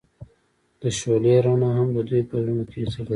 [0.81, 3.09] د شعله رڼا هم د دوی په زړونو کې ځلېده.